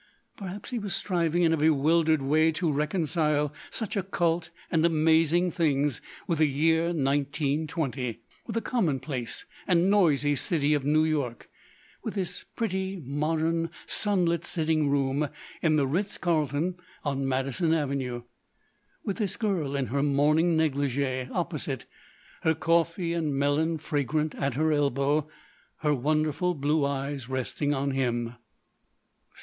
[0.35, 6.01] Perhaps he was striving in a bewildered way to reconcile such occult and amazing things
[6.25, 13.69] with the year 1920—with the commonplace and noisy city of New York—with this pretty, modern,
[13.85, 15.29] sunlit sitting room
[15.61, 21.85] in the Ritz Carlton on Madison Avenue—with this girl in her morning negligee opposite,
[22.41, 25.29] her coffee and melon fragrant at her elbow,
[25.81, 28.33] her wonderful blue eyes resting on him.